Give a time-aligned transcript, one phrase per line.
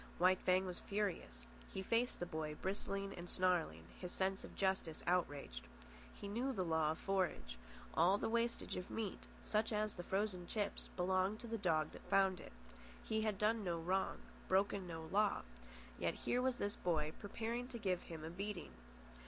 [0.17, 1.45] White Fang was furious.
[1.71, 5.67] He faced the boy, bristling and snarling, his sense of justice outraged.
[6.15, 7.59] He knew the law of forage.
[7.93, 12.09] All the wastage of meat, such as the frozen chips, belonged to the dog that
[12.09, 12.51] found it.
[13.03, 14.17] He had done no wrong,
[14.47, 15.43] broken no law,
[15.99, 18.71] yet here was this boy preparing to give him a beating.